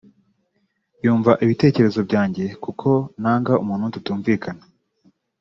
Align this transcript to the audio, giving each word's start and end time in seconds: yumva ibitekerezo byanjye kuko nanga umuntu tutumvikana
yumva 1.03 1.31
ibitekerezo 1.43 1.99
byanjye 2.07 2.45
kuko 2.63 2.89
nanga 3.21 3.53
umuntu 3.63 3.85
tutumvikana 3.95 4.63